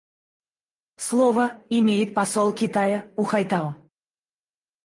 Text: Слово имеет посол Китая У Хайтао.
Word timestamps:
Слово 0.97 1.61
имеет 1.69 2.15
посол 2.15 2.51
Китая 2.53 3.05
У 3.17 3.23
Хайтао. 3.23 3.75